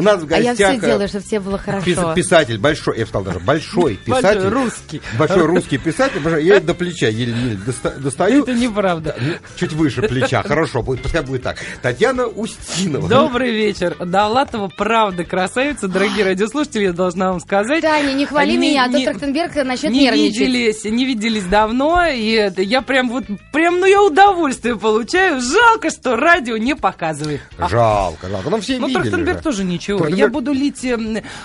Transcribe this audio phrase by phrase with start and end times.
[0.00, 1.86] У нас в А я гостях все делаю, чтобы тебе было хорошо.
[1.90, 4.48] пис- писатель, большой, я бы сказал даже, большой Большой писатель.
[4.48, 5.02] русский.
[5.18, 8.42] Большой русский писатель, я до плеча еле-еле доста- достаю.
[8.42, 9.14] Это неправда.
[9.20, 11.56] Ну, Чуть выше плеча, хорошо, будет, пускай будет так.
[11.82, 13.08] Татьяна Устинова.
[13.08, 13.96] Добрый вечер.
[14.04, 15.88] Далатова, правда, красавица.
[15.88, 17.82] Дорогие радиослушатели, я должна вам сказать.
[17.82, 20.38] Таня, не хвали Не- меня, а то не- Трахтенберг начнет не нервничать.
[20.38, 25.40] виделись, не виделись давно, и я прям вот, прям, ну я удовольствие получаю.
[25.40, 27.40] Жалко, что радио не показывает.
[27.58, 28.50] Жалко, жалко.
[28.50, 29.42] Ну, все Ну, видели Трахтенберг же.
[29.42, 29.89] тоже ничего.
[29.98, 30.86] Трахтенберг- Я буду лить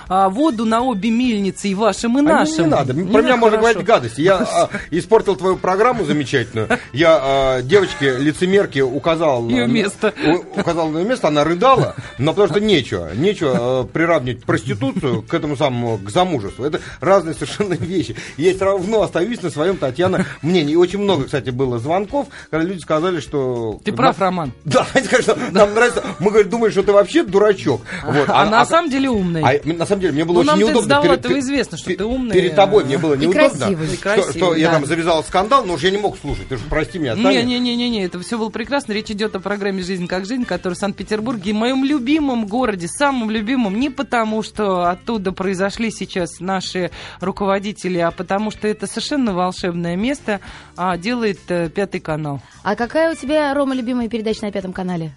[0.08, 2.64] а, воду на обе мельницы, и вашим, и А не- нашим.
[2.66, 3.74] Не, надо, Не про меня можно хорошо.
[3.74, 4.22] говорить гадости.
[4.22, 6.70] Я а, испортил твою программу замечательную.
[6.94, 10.14] Я а, девочке лицемерке указал на- место.
[10.26, 15.22] у- указал на ее место, она рыдала, но потому что нечего, нечего э, приравнивать проституцию
[15.24, 16.64] к этому самому к замужеству.
[16.66, 18.16] Это разные совершенно вещи.
[18.38, 20.74] Я все равно остаюсь на своем Татьяна мнении.
[20.74, 24.52] И очень много, кстати, было звонков, когда люди сказали, что Ты прав, Роман.
[24.66, 26.04] Да, они сказали, что нам нравится.
[26.20, 27.82] Мы говорим, думаем, что ты вообще дурачок.
[28.06, 28.30] Вот.
[28.42, 29.42] А, на самом деле умный.
[29.42, 30.82] А, на самом деле, мне было Ну, очень неудобно.
[30.82, 33.50] с Довлатовой известно, что ты умный, Перед тобой а, мне было неудобно.
[33.50, 33.88] красивый.
[33.88, 36.48] Что, красивый, что я там завязал скандал, но уж я не мог слушать.
[36.48, 37.44] Ты же прости меня, Таня.
[37.44, 38.94] Не-не-не-не, это все было прекрасно.
[38.94, 43.80] Речь идет о программе «Жизнь как жизнь», которая в Санкт-Петербурге, моем любимом городе, самом любимом,
[43.80, 46.92] не потому, что оттуда произошли сейчас наши
[47.22, 50.40] руководители, а потому что это совершенно волшебное место,
[50.78, 52.42] а делает э, Пятый канал.
[52.64, 55.14] А какая у тебя, Рома, любимая передача на Пятом канале?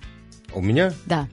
[0.55, 0.92] У меня?
[1.06, 1.28] Да.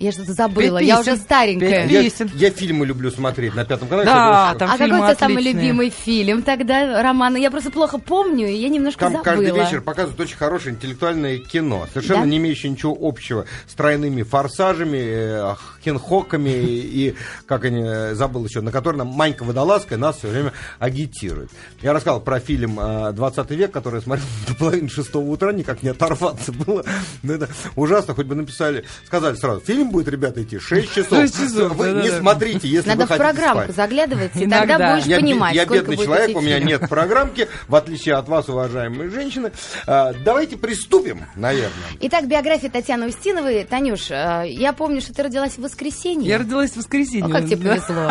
[0.00, 1.86] Я что-то забыла, я уже старенькая.
[1.86, 4.06] Я, я фильмы люблю смотреть на пятом канале.
[4.06, 7.36] Да, там а какой у тебя самый любимый фильм тогда, Роман?
[7.36, 9.24] Я просто плохо помню, и я немножко Там забыла.
[9.24, 12.26] каждый вечер показывают очень хорошее интеллектуальное кино, совершенно Да?
[12.28, 17.14] не имеющее ничего общего с тройными форсажами, э, хенхоками и,
[17.44, 21.50] как они, э, забыл еще, на который нам Манька Водолазская нас все время агитирует.
[21.82, 25.82] Я рассказал про фильм э, «20 век», который я смотрел до половины шестого утра, никак
[25.82, 26.84] не оторваться было.
[27.22, 31.18] Но это ужасно, хоть бы написали, сказали сразу, фильм будет, ребята, идти 6 часов.
[31.18, 32.18] Шесть часов, Вы не да-да-да.
[32.20, 33.76] смотрите, если Надо вы в хотите программку спать.
[33.76, 34.60] заглядывать, и Иногда.
[34.78, 38.14] тогда будешь Я, понимать, я бедный будет человек, идти у меня нет программки, в отличие
[38.14, 39.52] от вас, уважаемые женщины.
[39.86, 41.70] А, давайте приступим, наверное.
[42.00, 43.64] Итак, биография Татьяны Устиновой.
[43.64, 46.28] Танюш, э, я помню, что ты родилась в воскресенье.
[46.28, 47.26] Я родилась в воскресенье.
[47.26, 47.70] А как тебе Да.
[47.76, 48.10] повезло?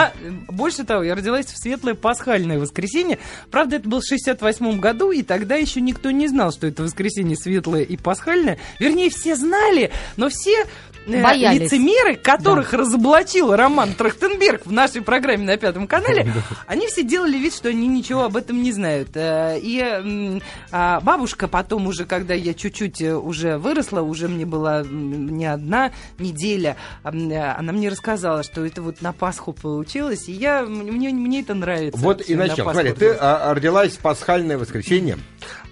[0.50, 3.20] Больше того, я родилась в светлое пасхальное воскресенье.
[3.52, 7.36] Правда, это был в 68 году, и тогда еще никто не знал, что это воскресенье
[7.38, 8.60] светлое и пасхальное.
[8.80, 10.66] Вернее, все знали, но все
[11.08, 11.62] Боялись.
[11.62, 16.32] лицемеры, которых разоблачил Роман Трахтенберг в нашей программе на Пятом канале,
[16.68, 19.10] они все делали вид, что они ничего об этом не знают.
[19.16, 24.84] Э, И а, бабушка потом уже, когда я чуть-чуть э, уже выросла, уже мне была
[24.84, 30.64] не одна неделя, э, она мне рассказала, что это вот на Пасху получилось, и я,
[30.64, 32.00] мне, мне это нравится.
[32.00, 32.66] Вот и На начнем.
[32.66, 35.18] Пасху Смотри, ты а, родилась в пасхальное воскресенье.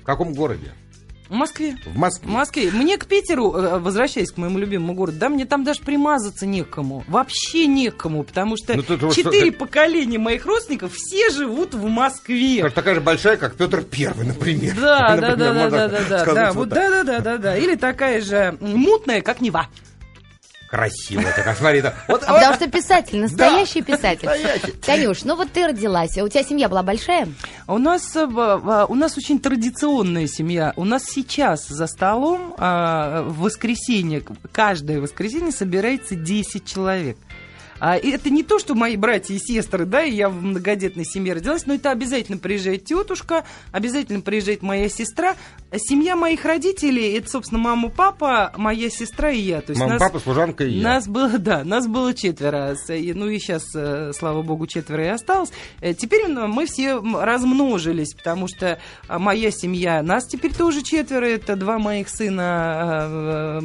[0.02, 0.74] В каком городе?
[1.30, 1.76] В Москве.
[1.86, 2.30] В В Москве.
[2.32, 2.72] Москве.
[2.72, 7.04] Мне к Питеру, э, возвращаясь к моему любимому городу, да, мне там даже примазаться некому.
[7.08, 12.62] Вообще некому, потому что Ну, четыре что- поколения моих родственников все живут в Москве.
[12.64, 14.76] Как такая же большая, как Петр Первый, например.
[14.80, 17.38] Да, да, Например, да, да, да, да, да, сказать да, вот да, да, да, да,
[17.38, 17.58] да.
[17.58, 19.68] Или такая же мутная, как Нева.
[20.68, 21.82] Красиво это, как смотри.
[21.82, 21.94] да.
[22.08, 24.28] Вот, А потому что писатель, настоящий писатель.
[24.28, 24.72] настоящий.
[24.74, 27.28] Танюш, ну вот ты родилась, а у тебя семья была большая?
[27.68, 30.74] У нас, э, у нас очень традиционная семья.
[30.76, 37.18] У нас сейчас за столом а, в воскресенье, каждое воскресенье собирается 10 человек.
[37.80, 41.06] А, и это не то, что мои братья и сестры, да, и я в многодетной
[41.06, 45.36] семье родилась, но это обязательно приезжает тетушка, обязательно приезжает моя сестра.
[45.76, 49.62] Семья моих родителей, это, собственно, мама, папа, моя сестра и я.
[49.62, 50.84] То есть Мама, нас- папа, служанка и я.
[50.84, 52.76] нас было, да, нас было четверо.
[52.90, 53.64] Ну и сейчас,
[54.18, 55.52] слава богу, четверо и осталось.
[55.82, 61.26] Э, Теперь мы все размножились, потому что а, моя семья, нас теперь тоже четверо.
[61.26, 62.44] Это два моих сына,
[63.58, 63.60] а,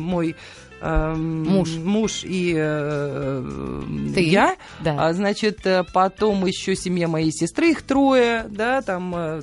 [0.83, 1.71] э, эм, Муж.
[1.77, 3.83] муж и э,
[4.15, 4.21] Ты?
[4.23, 4.57] я.
[4.81, 4.97] Да.
[5.09, 9.41] А, значит, э, потом еще семья моей сестры, их трое, да, там э,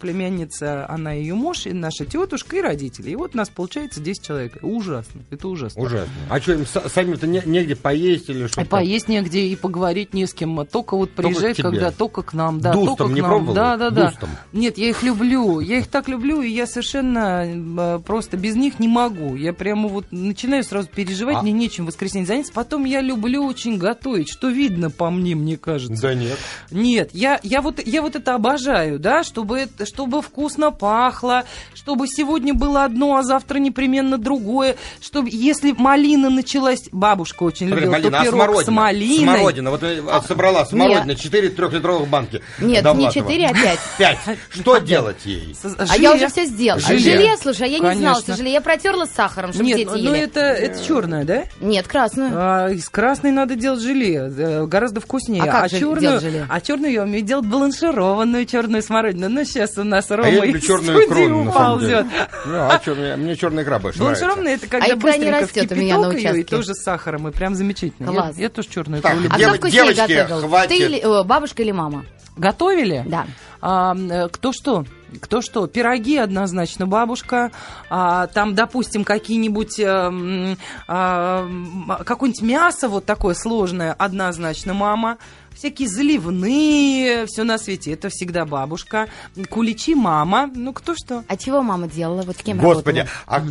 [0.00, 3.10] племянница, она и ее муж, и наша тетушка, и родители.
[3.10, 4.58] И вот нас получается 10 человек.
[4.62, 5.82] Ужасно, это ужасно.
[5.82, 6.12] Ужасно.
[6.30, 8.60] А что, им са- самим-то не- негде поесть или что?
[8.60, 10.56] И поесть негде, и поговорить не с кем.
[10.66, 11.68] Только вот Только приезжают, тебе.
[11.70, 12.60] когда только к нам.
[12.60, 13.30] Да, Дустом только к не нам.
[13.30, 13.54] пробовала?
[13.54, 14.10] Да, да, да.
[14.10, 14.30] Дустом?
[14.52, 15.60] Нет, я их люблю.
[15.60, 19.34] Я их так люблю, и я совершенно э, просто без них не могу.
[19.34, 22.52] Я прямо вот начинаю сразу переживать, А- мне нечем в воскресенье заняться.
[22.52, 26.00] Потом я люблю очень готовить, что видно по мне, мне кажется.
[26.02, 26.38] Да нет.
[26.70, 31.44] Нет, я, я, вот, я вот это обожаю, да, чтобы, чтобы вкусно пахло,
[31.74, 37.92] чтобы сегодня было одно, а завтра непременно другое, чтобы, если малина началась, бабушка очень любила,
[37.92, 38.64] малина, то а пирог смородина?
[38.64, 39.18] с малиной.
[39.18, 39.70] Смородина.
[39.70, 42.42] Вот э, а, собрала смородина, 4 трехлитровых банки.
[42.60, 43.78] Нет, не 4, а 5.
[43.98, 44.18] Пять.
[44.50, 45.56] Что делать ей?
[45.78, 46.82] А я уже все сделала.
[46.86, 47.36] А Желе.
[47.36, 48.52] слушай, а я не знала, что желе.
[48.52, 50.20] Я протерла с сахаром, чтобы Нет, дети ну ели.
[50.20, 51.44] это Это черная, да?
[51.60, 52.30] Нет, красную.
[52.34, 55.42] А, из красной надо делать желе, э, гораздо вкуснее.
[55.42, 56.46] А как же черную, делать желе?
[56.48, 59.28] А черную я умею делать бланшированную черную смородину.
[59.28, 62.00] Ну, сейчас у нас Рома А я люблю черную икру, на самом деле.
[62.00, 62.06] уползет.
[62.46, 64.24] Ну, а чё, мне, черная икра больше нравится.
[64.24, 66.44] Бланшированная это когда А икра не быстренько растет у меня на её, и участке.
[66.44, 68.12] тоже с сахаром, и прям замечательно.
[68.12, 68.36] Класс.
[68.36, 69.34] Я, я тоже черную Так, икру люблю.
[69.36, 70.48] А Дев- кто вкуснее девочки, готовил?
[70.48, 70.68] хватит.
[70.68, 72.04] Ты или о, бабушка или мама?
[72.38, 73.04] Готовили?
[73.06, 73.26] Да.
[73.60, 74.84] А, э, кто что?
[75.20, 75.66] Кто что?
[75.66, 77.50] Пироги однозначно бабушка.
[77.90, 80.56] А, там, допустим, какие-нибудь эм,
[80.86, 85.18] а, м, какое-нибудь мясо вот такое сложное однозначно мама.
[85.56, 87.92] Всякие заливные, все на свете.
[87.92, 89.08] Это всегда бабушка.
[89.50, 90.48] Куличи мама.
[90.54, 91.24] Ну, кто что?
[91.26, 92.22] А чего мама делала?
[92.22, 93.26] Вот кем Господи, работала?
[93.26, 93.42] а...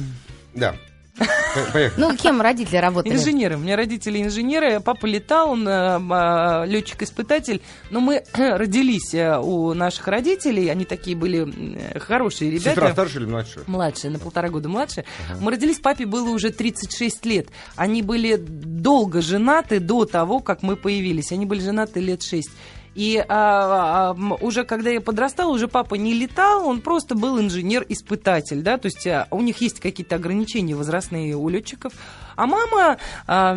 [0.53, 0.75] Да.
[1.17, 2.01] По- Поехали.
[2.01, 3.13] Ну, кем родители работали?
[3.15, 3.55] Инженеры.
[3.55, 4.79] У меня родители инженеры.
[4.79, 7.61] Папа летал, он э, летчик-испытатель.
[7.89, 10.69] Но мы родились э, у наших родителей.
[10.69, 11.47] Они такие были
[11.95, 12.69] э, хорошие ребята.
[12.71, 13.63] Сестра старше или младше?
[13.67, 15.05] Младше, на полтора года младше.
[15.39, 17.47] Мы родились, папе было уже 36 лет.
[17.75, 21.31] Они были долго женаты до того, как мы появились.
[21.31, 22.49] Они были женаты лет 6.
[22.97, 28.63] И а, а, уже когда я подрастала, уже папа не летал, он просто был инженер-испытатель,
[28.63, 31.93] да, то есть а, у них есть какие-то ограничения возрастные у летчиков.
[32.37, 32.97] А мама
[33.27, 33.55] а,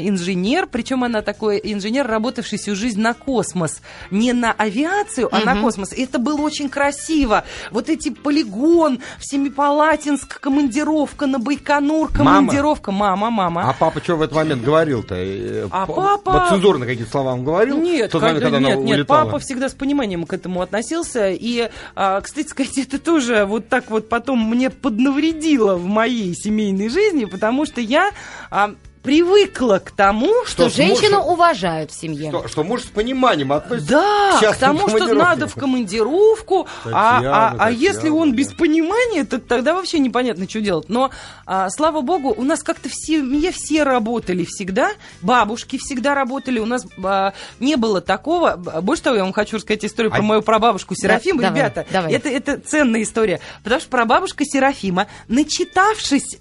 [0.00, 3.80] инженер, причем она такой инженер, работавший всю жизнь на космос,
[4.10, 5.62] не на авиацию, а на Мгм.
[5.62, 5.92] космос.
[5.92, 7.44] И это было очень красиво.
[7.70, 12.40] Вот эти полигон в Семипалатинск, командировка на Байконур, Мама?
[12.40, 12.90] командировка.
[12.92, 13.70] Мама, мама.
[13.70, 15.14] А папа что в этот момент говорил-то?
[15.14, 17.78] Э, А папа- Вот цензурно какие-то слова он говорил?
[17.80, 21.30] Нет, тот момент, когда- нет, нет, папа всегда с пониманием к этому относился.
[21.30, 26.88] И, а, кстати сказать, это тоже вот так вот потом мне поднавредило в моей семейной
[26.88, 28.10] жизни, потому что я
[28.50, 31.32] а, привыкла к тому, Что Что женщину мужем?
[31.34, 32.28] уважают в семье.
[32.30, 37.14] Что, что муж с пониманием относится Да, к к тому, что надо в командировку, а,
[37.18, 38.36] Татьяна, а, а если Татьяна, он да.
[38.38, 40.88] без понимания, то тогда вообще непонятно, что делать.
[40.88, 41.10] Но,
[41.46, 44.90] а, слава богу, у нас как-то в семье все работали всегда,
[45.22, 48.56] бабушки всегда работали, у нас а, не было такого.
[48.56, 51.40] Больше того, я вам хочу рассказать историю про А- мою прабабушку Серафиму.
[51.42, 52.12] давай, Ребята, давай.
[52.12, 56.38] Это, это ценная история, потому что прабабушка Серафима, начитавшись,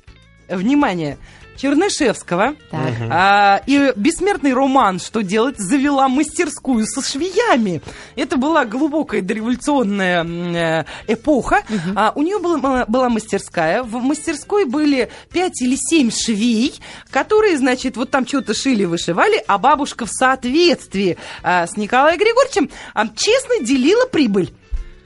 [0.49, 1.17] внимание,
[1.55, 2.81] Чернышевского, Так.
[3.09, 7.81] а, и бессмертный роман «Что делать?» завела мастерскую со швеями.
[8.15, 11.63] Это была глубокая дореволюционная э, эпоха.
[11.95, 13.83] А, у нее была, была мастерская.
[13.83, 16.75] В мастерской были пять или семь швей,
[17.09, 22.69] которые, значит, вот там что-то шили, вышивали, а бабушка в соответствии а, с Николаем Григорьевичем
[22.93, 24.51] а, честно делила прибыль.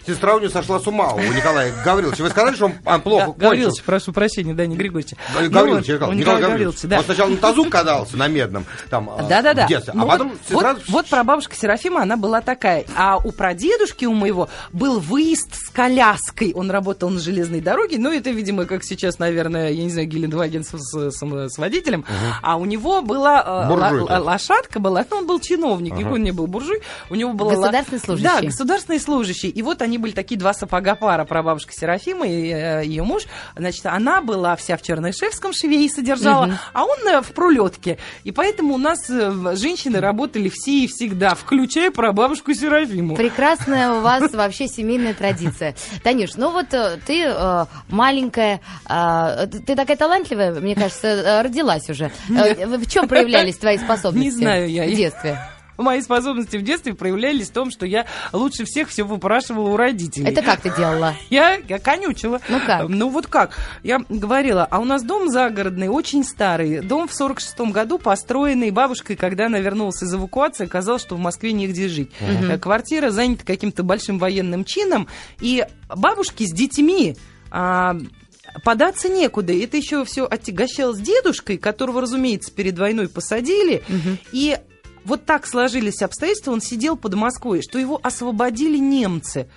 [0.08, 2.24] Сестра у нее сошла с ума, у Николая Гавриловича.
[2.24, 3.40] Вы сказали, что он а, плохо кончил?
[3.40, 6.82] Гаврилович, прошу прощения, да, не Ну Гаврилович, вот, я сказал, у Николай Николая Гаврилович.
[6.84, 6.98] Да.
[7.00, 9.66] Он сначала на тазу катался, на медном, там, а, Да-да-да.
[9.66, 10.74] в детстве, Ну а потом вот, сестра...
[10.74, 12.86] вот, вот прабабушка Серафима, она была такая.
[12.96, 16.54] А у прадедушки у моего был выезд с коляской.
[16.56, 17.98] Он работал на железной дороге.
[18.00, 22.06] Ну, это, видимо, как сейчас, наверное, я не знаю, Гелендваген с, с- с- с водителем.
[22.42, 24.24] А у него была э, Буржуй такой.
[24.24, 25.06] лошадка была.
[25.12, 26.02] Ну, он был чиновник, Ага.
[26.02, 26.82] никакой не был буржуй.
[27.10, 27.54] У него была...
[27.54, 28.24] ла- Государственный служащий.
[28.42, 29.50] Да, государственный служащий.
[29.50, 33.24] И вот они были такие два сапога пара, прабабушка Серафима и э, ее муж.
[33.56, 36.58] Значит, она была вся в Чернышевском швее и содержала, Мгм.
[36.74, 37.98] а он э, в пролетке.
[38.24, 43.16] И поэтому у нас э, женщины работали все и всегда, включая прабабушку Серафиму.
[43.16, 45.76] Прекрасная у вас вообще семейная традиция.
[46.04, 52.12] Танюш, ну вот э, ты э, маленькая, э, ты такая талантливая, мне кажется, родилась уже.
[52.30, 54.26] В чем проявлялись твои способности?
[54.26, 54.86] Не знаю я.
[54.86, 55.40] В детстве.
[55.80, 60.28] Мои способности в детстве проявлялись в том, что я лучше всех все выпрашивала у родителей.
[60.28, 61.16] Это как ты делала?
[61.30, 62.42] Я, я конючила.
[62.50, 62.90] Ну как?
[62.90, 63.58] Ну вот как?
[63.82, 66.82] Я говорила, а у нас дом загородный, очень старый.
[66.82, 71.54] Дом в 46-м году построенный бабушкой, когда она вернулась из эвакуации, оказалось, что в Москве
[71.54, 72.12] негде жить.
[72.20, 75.08] Э, Квартира занята каким-то большим военным чином,
[75.40, 77.16] и бабушки с детьми...
[77.52, 77.96] а,
[78.64, 79.54] Податься некуда.
[79.54, 83.84] Это еще все отягощалось дедушкой, которого, разумеется, перед войной посадили.
[84.32, 84.58] И
[85.10, 89.48] вот так сложились обстоятельства, он сидел под Москвой, что его освободили немцы.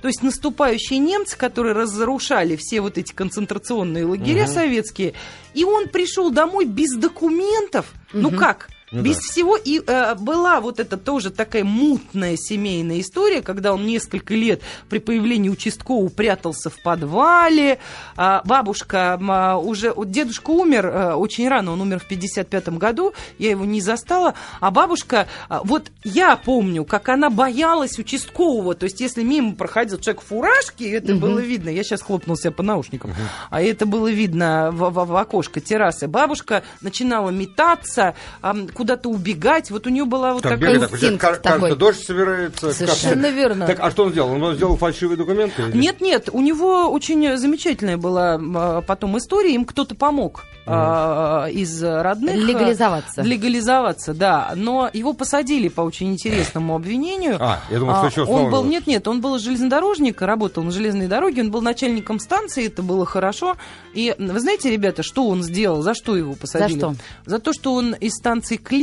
[0.00, 5.14] То есть наступающие немцы, которые разрушали все вот эти концентрационные лагеря советские,
[5.54, 7.86] и он пришел домой без документов.
[8.12, 8.68] Ну как?
[8.94, 9.20] Ну без да.
[9.22, 9.56] всего.
[9.56, 14.98] И э, была вот эта тоже такая мутная семейная история, когда он несколько лет при
[14.98, 17.78] появлении участкового прятался в подвале.
[18.16, 19.92] А бабушка а, уже...
[19.92, 24.34] вот Дедушка умер э, очень рано, он умер в 55 году, я его не застала.
[24.60, 25.26] А бабушка...
[25.48, 28.74] а, Вот я помню, как она боялась участкового.
[28.74, 31.68] То есть если мимо проходил человек в фуражке, это было видно.
[31.68, 33.12] Я сейчас хлопнул себя по наушникам.
[33.50, 36.06] А это было видно в, в- в окошко террасы.
[36.08, 39.70] Бабушка начинала метаться, ам, куда-то убегать.
[39.70, 40.74] Вот у нее была вот Так, такая...
[40.74, 41.74] бегает, так, инстинкт кажется, такой.
[41.74, 42.70] дождь собирается.
[42.74, 43.66] Совершенно как- верно.
[43.66, 44.30] Так, а что он сделал?
[44.42, 45.62] Он сделал фальшивые документы?
[45.62, 51.46] или- Нет, нет, у него очень замечательная была а, потом история, им кто-то помог а,
[51.50, 52.36] из родных.
[52.36, 53.22] Легализоваться.
[53.22, 54.52] Легализоваться, да.
[54.54, 57.38] Но его посадили по очень интересному обвинению.
[57.40, 60.62] А, я думал, что А, еще он снова- был, нет, нет, он был железнодорожник, работал
[60.62, 63.56] на железной дороге, он был начальником станции, это было хорошо.
[63.94, 66.78] И вы знаете, ребята, что он сделал, за что его посадили?
[66.78, 66.94] что?
[67.24, 68.73] За то, что он из станции Клин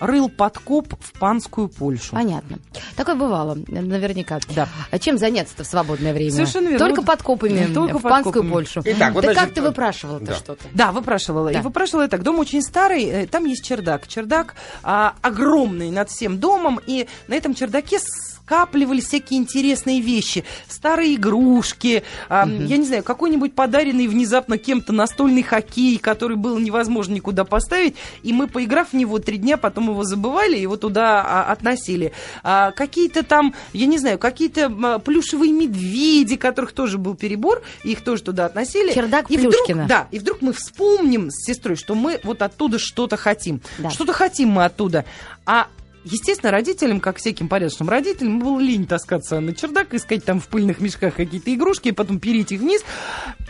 [0.00, 2.12] рыл подкоп в панскую Польшу.
[2.12, 2.58] Понятно.
[2.96, 4.40] Такое бывало, наверняка.
[4.54, 4.68] Да.
[4.90, 6.32] А чем заняться-то в свободное время?
[6.32, 6.86] Совершенно верно.
[6.86, 8.50] Только подкопами Только в панскую подкопами.
[8.50, 8.82] Польшу.
[8.84, 10.34] Итак, вот, да значит, как ты выпрашивала-то да.
[10.34, 10.64] что-то?
[10.72, 11.52] Да, выпрашивала.
[11.52, 11.60] Да.
[11.60, 12.22] И выпрашивала так.
[12.22, 14.06] Дом очень старый, э, там есть чердак.
[14.06, 17.98] Чердак а, огромный над всем домом, и на этом чердаке
[18.50, 20.44] скапливались всякие интересные вещи.
[20.66, 27.14] Старые игрушки, а, я не знаю, какой-нибудь подаренный внезапно кем-то настольный хоккей, который было невозможно
[27.14, 31.22] никуда поставить, и мы, поиграв в него три дня, потом его забывали и его туда
[31.24, 32.12] а, относили.
[32.42, 38.02] А, какие-то там, я не знаю, какие-то а, плюшевые медведи, которых тоже был перебор, их
[38.02, 38.92] тоже туда относили.
[38.92, 39.86] Чердак и вдруг, Плюшкина.
[39.86, 43.60] да, и вдруг мы вспомним с сестрой, что мы вот оттуда что-то хотим.
[43.78, 43.90] Да.
[43.90, 45.04] Что-то хотим мы оттуда.
[45.46, 45.68] А
[46.04, 50.80] Естественно, родителям, как всяким порядочным родителям, было лень таскаться на чердак, искать там в пыльных
[50.80, 52.82] мешках какие-то игрушки, и потом переть их вниз.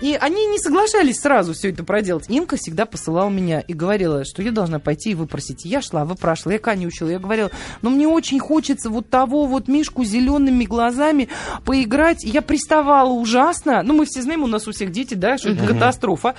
[0.01, 2.29] И они не соглашались сразу все это проделать.
[2.29, 5.65] Инка всегда посылала меня и говорила, что я должна пойти и выпросить.
[5.65, 7.11] Я шла, выпрашивала, я конючила.
[7.11, 7.51] Я говорила,
[7.83, 11.29] но мне очень хочется вот того вот Мишку с зелеными глазами
[11.65, 12.25] поиграть.
[12.25, 13.83] Я приставала ужасно.
[13.85, 16.35] Ну, мы все знаем, у нас у всех дети, да, что это катастрофа.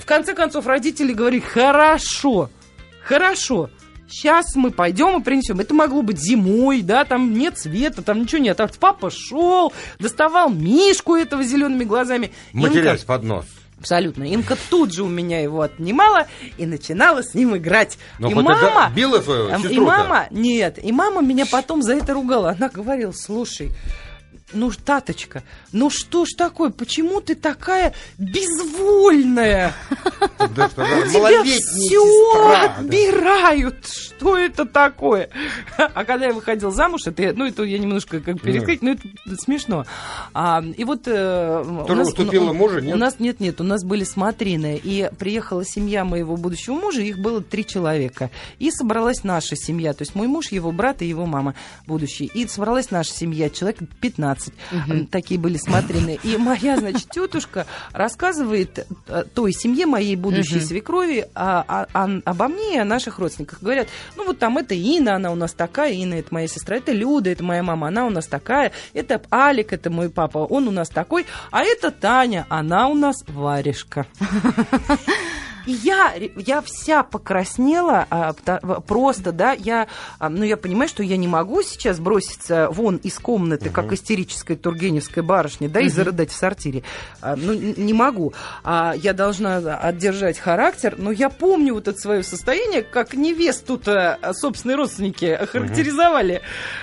[0.00, 2.50] В конце концов, родители говорили, хорошо,
[3.02, 3.70] хорошо,
[4.08, 5.60] сейчас мы пойдем и принесем.
[5.60, 8.60] Это могло быть зимой, да, там нет света, там ничего нет.
[8.60, 12.32] А папа шел, доставал Мишку этого зелеными глазами.
[12.52, 13.46] Матерясь Инка- под нос.
[13.78, 14.24] Абсолютно.
[14.24, 17.98] Инка тут же у меня его отнимала и начинала с ним играть.
[18.18, 18.90] Но и хоть мама...
[18.94, 19.82] била свою Эм, И сестру-то?
[19.82, 22.50] мама, нет, и мама меня потом за это ругала.
[22.58, 23.72] Она говорила, слушай,
[24.54, 25.42] ну, таточка,
[25.72, 29.74] ну что ж такое, почему ты такая безвольная?
[30.38, 33.86] У тебя все отбирают.
[33.86, 35.28] Что это такое?
[35.76, 39.02] А когда я выходил замуж, это, ну, это я немножко как пересказать, но это
[39.38, 39.84] смешно.
[40.32, 41.02] А, и вот...
[41.06, 42.94] э, Тоже уступила мужу, нет?
[42.94, 44.80] У нас нет, нет, у нас были смотрины.
[44.82, 48.30] И приехала семья моего будущего мужа, их было три человека.
[48.58, 51.54] И собралась наша семья, то есть мой муж, его брат и его мама
[51.86, 52.30] будущий.
[52.34, 54.43] И собралась наша семья, человек 15.
[54.70, 56.18] М, Такие были смотрины.
[56.22, 62.48] И моя, значит, тетушка рассказывает э, той семье, моей будущей свекрови, а- а- а- обо
[62.48, 63.60] мне и о наших родственниках.
[63.62, 66.92] Говорят, ну вот там это Инна, она у нас такая, Инна это моя сестра, это
[66.92, 70.70] Люда, это моя мама, она у нас такая, это Алик, это мой папа, он у
[70.70, 74.06] нас такой, а это Таня, она у нас варежка.
[75.66, 78.32] И я, я вся покраснела, а,
[78.86, 83.18] просто, да, я, а, ну, я понимаю, что я не могу сейчас броситься вон из
[83.18, 86.82] комнаты, как истерическая тургеневская барышня, да, и зарыдать в сортире.
[87.20, 88.34] А, ну, не могу.
[88.64, 95.24] Я должна отдержать характер, но я помню вот это свое состояние, как невесту-то собственные родственники
[95.26, 96.42] охарактеризовали.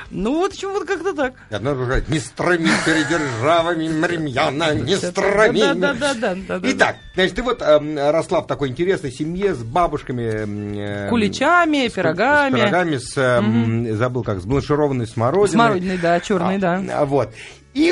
[0.09, 1.33] Ну, вот, чего вот как-то так.
[1.49, 5.59] И одна говорит, не страми передержавами Мремьяна, не страми.
[5.59, 6.71] Да-да-да-да-да-да.
[6.71, 11.05] Итак, значит, ты вот эм, росла в такой интересной семье с бабушками.
[11.05, 12.55] э, Куличами, с- пирогами.
[12.55, 15.49] С пирогами, с, эм, забыл как, с бланшированной смородиной.
[15.49, 16.81] Смородиной, да, черный, да.
[16.91, 17.29] А, Вот.
[17.73, 17.91] И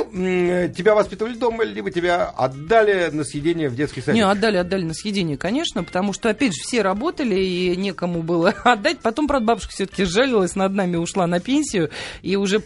[0.75, 4.15] тебя воспитывали дома, либо тебя отдали на съедение в детский садик?
[4.15, 8.49] Не, отдали, отдали на съедение, конечно, потому что, опять же, все работали, и некому было
[8.63, 8.99] отдать.
[8.99, 12.61] Потом, правда, бабушка все-таки жалилась над нами, ушла на пенсию, и уже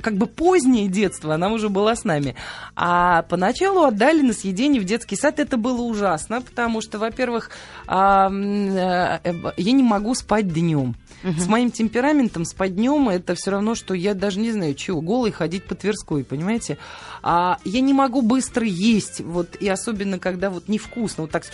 [0.00, 2.34] как бы позднее детство, она уже была с нами.
[2.74, 5.40] А поначалу отдали на съедение в детский сад.
[5.40, 7.50] Это было ужасно, потому что, во-первых,
[7.86, 10.94] а, э, э, я не могу спать днем.
[11.22, 15.32] С моим темпераментом спать днем это все равно, что я даже не знаю, чего, голый
[15.32, 16.78] ходить по Тверской, понимаете?
[17.22, 21.44] А я не могу быстро есть, вот, и особенно, когда вот невкусно, вот так,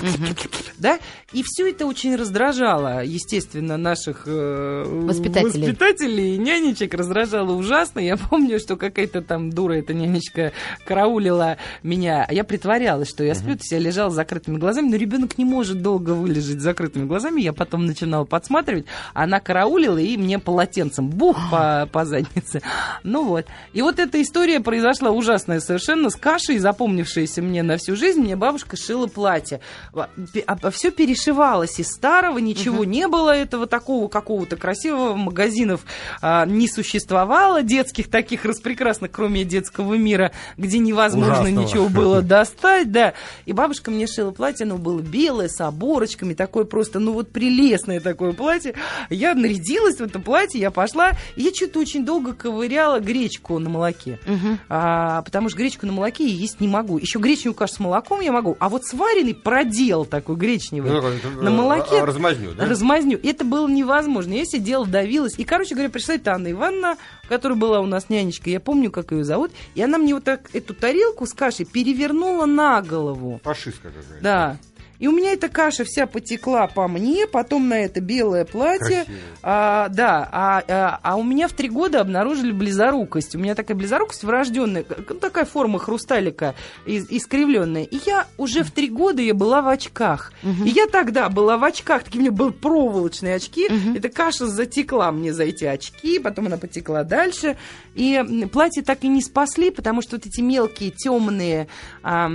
[0.78, 0.98] да,
[1.32, 5.66] и все это очень раздражало, естественно, наших э, Воспитателей.
[5.66, 8.00] воспитателей нянечек раздражало ужасно.
[8.00, 10.52] Я помню, что какая-то там дура эта нянечка
[10.86, 14.90] караулила меня, а я притворялась, что я сплю, то есть я лежала с закрытыми глазами,
[14.90, 19.98] но ребенок не может долго вылежать с закрытыми глазами, я потом начинала подсматривать, она караулила
[19.98, 22.62] и мне полотенцем бух по, по заднице.
[23.02, 23.46] Ну вот.
[23.72, 28.20] И вот эта история произошла ужасная совершенно с кашей, запомнившаяся мне на всю жизнь.
[28.20, 29.60] Мне бабушка шила платье.
[29.94, 30.08] А,
[30.46, 35.82] а все перешивалось из старого, ничего не было этого такого какого-то красивого, магазинов
[36.20, 41.64] а, не существовало, детских таких распрекрасных, кроме детского мира, где невозможно Ужасного.
[41.64, 43.14] ничего было достать, да.
[43.46, 48.00] И бабушка мне шила платье, оно было белое, с оборочками, такое просто, ну вот прелестное
[48.00, 48.74] такое платье.
[49.10, 53.70] Я нарядилась в это платье, я пошла, и я что-то очень долго ковыряла гречку на
[53.70, 54.18] молоке.
[54.26, 54.58] Угу.
[54.68, 56.98] А, потому что гречку на молоке я есть не могу.
[56.98, 59.34] Еще гречневую кашу с молоком я могу, а вот сваренный
[59.78, 62.02] продел такой гречневый ну, на молоке...
[62.02, 62.66] Размазню, да?
[62.66, 63.20] Размазню.
[63.22, 64.32] Это было невозможно.
[64.32, 65.38] Я сидела, давилась.
[65.38, 66.96] И, короче говоря, пришла эта Анна Ивановна,
[67.28, 70.50] которая была у нас нянечка, я помню, как ее зовут, и она мне вот так
[70.52, 73.40] эту тарелку с кашей перевернула на голову.
[73.44, 74.22] Фашистка какая-то.
[74.22, 74.56] Да.
[74.98, 79.04] И у меня эта каша вся потекла по мне, потом на это белое платье.
[79.42, 83.36] А, да, а, а, а у меня в три года обнаружили близорукость.
[83.36, 86.54] У меня такая близорукость врожденная, такая форма хрусталика
[86.86, 87.84] искривленная.
[87.84, 90.32] И я уже в три года я была в очках.
[90.42, 90.64] Угу.
[90.64, 93.66] И я тогда была в очках, такие у меня были проволочные очки.
[93.66, 93.96] Угу.
[93.96, 97.56] Эта каша затекла мне за эти очки, потом она потекла дальше.
[97.94, 101.68] И платье так и не спасли, потому что вот эти мелкие темные
[102.02, 102.30] а,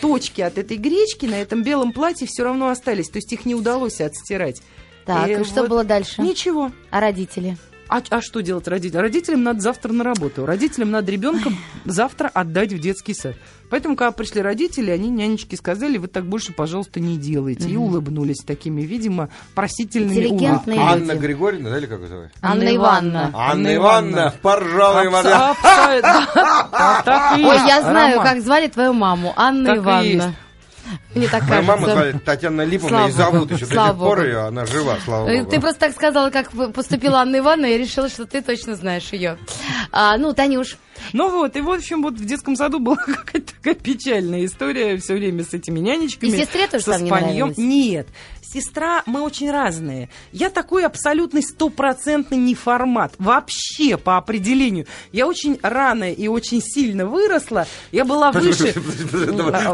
[0.00, 3.44] точки от этой гречки на этом белом белом платье все равно остались, то есть их
[3.44, 4.62] не удалось отстирать.
[5.04, 6.22] Так, и, и что вот было дальше?
[6.22, 6.72] Ничего.
[6.90, 7.58] А родители?
[7.88, 9.02] А, а что делать родителям?
[9.02, 10.44] Родителям надо завтра на работу.
[10.44, 11.50] Родителям надо ребенка
[11.84, 13.36] завтра отдать в детский сад.
[13.70, 17.66] Поэтому, когда пришли родители, они нянечки сказали, вы так больше, пожалуйста, не делайте.
[17.66, 17.72] Угу.
[17.72, 20.78] И улыбнулись такими, видимо, просительными улыбками.
[20.78, 22.28] Анна Григорьевна, да, или как зовут?
[22.40, 23.30] Анна Ивановна.
[23.34, 25.54] Анна Ивановна, поржалой вода.
[27.36, 29.32] Ой, я знаю, как звали твою маму.
[29.36, 30.34] Анна Ивановна.
[31.14, 34.38] Мне так Моя мама звали Татьяна Липовна, и зовут еще слава до сих пор ее,
[34.46, 35.50] она жива, слава Богу.
[35.50, 39.38] Ты просто так сказала, как поступила Анна Ивановна, и решила, что ты точно знаешь ее.
[39.92, 40.76] А, ну, Танюш,
[41.12, 44.96] ну вот, и вот, в общем, вот в детском саду была какая-то такая печальная история
[44.96, 46.30] все время с этими нянечками.
[46.30, 47.52] И сестре тоже со спаньем.
[47.56, 48.08] Нет,
[48.42, 50.08] сестра, мы очень разные.
[50.32, 53.14] Я такой абсолютный стопроцентный неформат.
[53.18, 54.86] Вообще, по определению.
[55.12, 57.66] Я очень рано и очень сильно выросла.
[57.92, 58.72] Я была выше...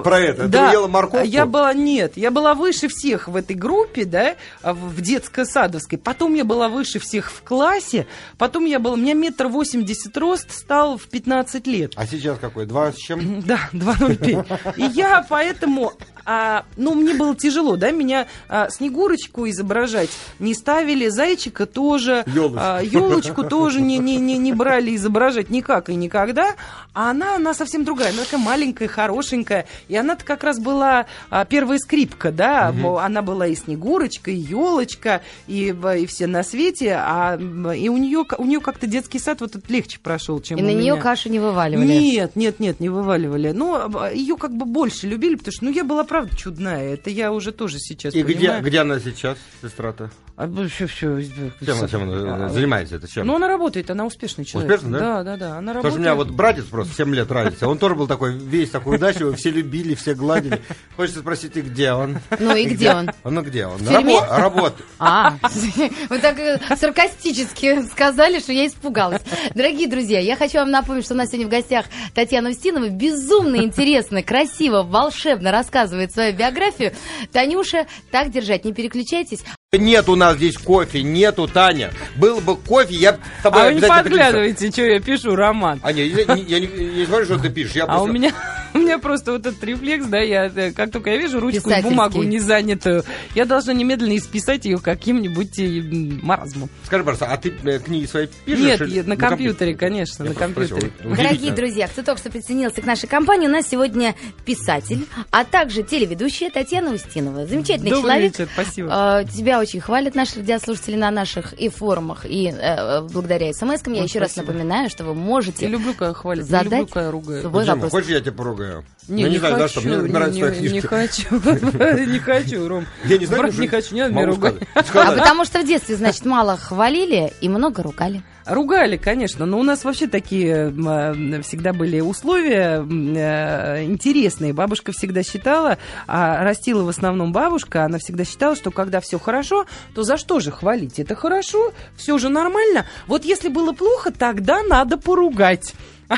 [0.02, 0.48] Про это.
[0.48, 1.26] Ты ела морковку?
[1.26, 1.72] Я была...
[1.74, 5.98] Нет, я была выше всех в этой группе, да, в детско-садовской.
[5.98, 8.06] Потом я была выше всех в классе.
[8.38, 8.94] Потом я была...
[8.94, 11.92] У меня метр восемьдесят рост стал в 15 лет.
[11.96, 12.66] А сейчас какой?
[12.66, 13.42] Два с чем?
[13.52, 14.74] Да, 2,05.
[14.76, 15.92] И я поэтому
[16.24, 22.58] а, ну, мне было тяжело, да, меня а, Снегурочку изображать не ставили, Зайчика тоже, елочку,
[22.60, 26.54] а, елочку тоже не, не, не, не брали изображать никак и никогда,
[26.94, 31.44] а она, она совсем другая, она такая маленькая, хорошенькая, и она-то как раз была а,
[31.44, 32.98] первая скрипка, да, угу.
[32.98, 38.24] она была и Снегурочка, и елочка, и, и все на свете, а и у нее,
[38.38, 40.80] у нее как-то детский сад вот этот легче прошел, чем и у на меня.
[40.80, 41.86] нее кашу не вываливали?
[41.86, 45.70] Нет, нет, нет, не вываливали, но ну, ее как бы больше любили, потому что, ну,
[45.70, 46.94] я была правда чудная.
[46.94, 48.60] Это я уже тоже сейчас И понимаю.
[48.60, 50.10] где, где она сейчас, сестра-то?
[50.34, 51.22] А, все, все.
[51.64, 53.06] Чем, чем она занимается это?
[53.06, 53.26] Чем?
[53.26, 54.72] Ну, она работает, она успешный человек.
[54.72, 55.22] Успешно, да?
[55.22, 55.58] Да, да, да.
[55.58, 57.68] Она Потому что у меня вот братец просто 7 лет разница.
[57.68, 60.60] Он тоже был такой, весь такой удачливый, все любили, все гладили.
[60.96, 62.18] Хочется спросить, и где он?
[62.38, 63.10] Ну, и где он?
[63.24, 63.80] Ну, где он?
[63.86, 64.86] Работает.
[64.98, 65.36] А,
[66.08, 69.22] вы так э, саркастически сказали, что я испугалась.
[69.54, 72.88] Дорогие друзья, я хочу вам напомнить, что у нас сегодня в гостях Татьяна Устинова.
[72.88, 76.92] Безумно интересно, красиво, волшебно рассказывает свою биографию.
[77.32, 79.40] Танюша, так держать, не переключайтесь.
[79.72, 81.92] Нет у нас здесь кофе, нету, Таня.
[82.16, 85.80] Был бы кофе, я с тобой А вы не подглядываете, что я пишу, Роман.
[85.82, 87.76] А, нет, я, я, я, я не смотрю, что ты пишешь.
[87.76, 88.10] Я а просто...
[88.10, 88.34] у меня,
[88.74, 91.82] у меня просто вот этот рефлекс, да, я, э, как только я вижу ручку и
[91.82, 93.04] бумагу не занятую,
[93.34, 95.82] я должна немедленно исписать ее каким-нибудь э,
[96.22, 96.68] маразмом.
[96.84, 98.64] Скажи, пожалуйста, а ты э, книги свои пишешь?
[98.64, 99.00] Нет, или...
[99.02, 100.92] на, компьютере, конечно, я на компьютере.
[100.98, 105.44] Спросил, Дорогие друзья, кто только что присоединился к нашей компании, у нас сегодня писатель, а
[105.44, 107.46] также телеведущая Татьяна Устинова.
[107.46, 108.32] Замечательный Добрый человек.
[108.32, 108.88] вечер, спасибо.
[108.90, 113.94] А, тебя очень хвалят наши радиослушатели на наших и форумах, и э, благодаря смс-кам.
[113.94, 117.42] Я еще раз напоминаю, что вы можете Я люблю, когда хвалят, задать люблю, когда ругают.
[117.42, 117.92] свой Дима, вопрос.
[117.92, 118.61] хочешь, я тебя поругаю?
[119.08, 120.74] Не, ну, не, не знаю, хочу, за что, мне не, твои книжки.
[120.74, 121.34] Не хочу,
[122.06, 122.86] не хочу, Ром.
[123.04, 124.54] Я не знаю, не хочу, не надо меня ругать.
[124.74, 128.22] А потому что в детстве, значит, мало хвалили и много ругали.
[128.44, 134.52] Ругали, конечно, но у нас вообще такие э, всегда были условия э, интересные.
[134.52, 139.66] Бабушка всегда считала, а растила в основном бабушка, она всегда считала, что когда все хорошо,
[139.94, 140.98] то за что же хвалить?
[140.98, 142.86] Это хорошо, все же нормально.
[143.06, 145.74] Вот если было плохо, тогда надо поругать.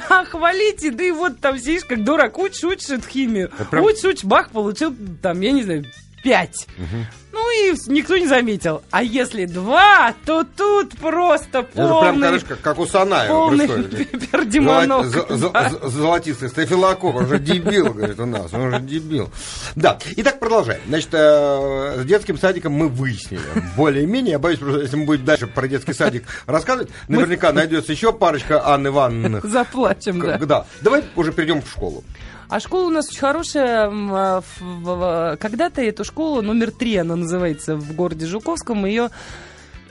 [0.08, 3.50] А, хвалите, да и вот там сидишь как дурак, учишь, учишь эту химию.
[3.70, 3.84] Прям...
[3.84, 5.84] Учишь, учишь, бах, получил там, я не знаю,
[6.24, 6.66] пять.
[7.32, 8.82] Ну и никто не заметил.
[8.90, 13.68] А если два, то тут просто Это же прям, полный, как, как у Санаева полный
[14.32, 15.06] пердемонок.
[15.52, 15.70] Да.
[15.82, 19.30] Золотистый Стафилокок, он же дебил, говорит, у нас, он же дебил.
[19.74, 20.80] Да, итак, продолжаем.
[20.86, 23.42] Значит, э, с детским садиком мы выяснили,
[23.76, 28.12] более-менее, я боюсь, просто если мы будем дальше про детский садик рассказывать, наверняка найдется еще
[28.12, 29.44] парочка Анны Ивановных.
[29.50, 30.38] Заплачем, да.
[30.38, 32.04] Да, давай уже перейдем в школу.
[32.54, 33.90] А школа у нас очень хорошая.
[33.90, 39.10] А, Когда-то эту школу, номер три она называется в городе Жуковском, ее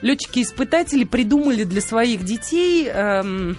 [0.01, 2.87] летчики-испытатели придумали для своих детей.
[2.87, 3.57] эм,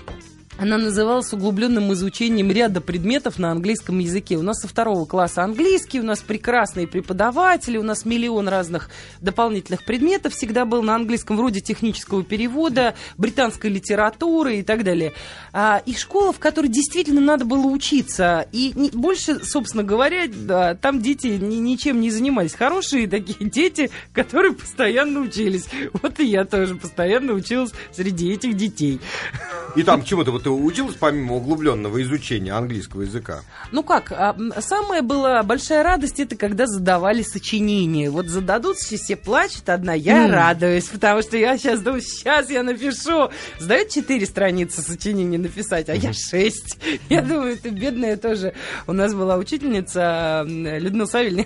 [0.57, 4.37] она называлась углубленным изучением ряда предметов на английском языке.
[4.37, 8.89] У нас со второго класса английский, у нас прекрасные преподаватели, у нас миллион разных
[9.21, 15.13] дополнительных предметов всегда был на английском, вроде технического перевода, британской литературы и так далее.
[15.53, 18.47] А, и школа, в которой действительно надо было учиться.
[18.53, 22.55] И не- больше, собственно говоря, да, там дети ни- ничем не занимались.
[22.55, 25.67] Хорошие такие дети, которые постоянно учились.
[26.03, 29.01] Вот и я тоже постоянно училась среди этих детей.
[29.77, 33.41] И там чему-то вот ты училась помимо углубленного изучения английского языка?
[33.73, 38.09] Ну как, а, самая была большая радость, это когда задавали сочинения.
[38.11, 40.31] Вот зададут, все, все плачут, одна я М.
[40.33, 43.31] радуюсь, потому что я сейчас думаю, сейчас я напишу.
[43.59, 46.79] Сдают четыре страницы сочинения написать, а я шесть.
[47.09, 48.55] Я думаю, это бедная тоже.
[48.87, 51.45] У нас была учительница Людмила Савельевна,